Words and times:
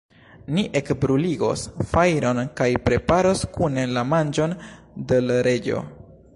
Ni 0.53 0.61
ekbruligos 0.79 1.65
fajron 1.91 2.41
kaj 2.61 2.67
preparos 2.87 3.45
kune 3.59 3.87
la 3.99 4.07
manĝon 4.15 4.59
de 5.13 5.25
l' 5.27 5.41
Reĝo. 5.51 5.87